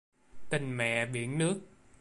Tình 0.49 0.77
mẹ 0.77 1.05
biển 1.05 1.37
nước 1.37 1.61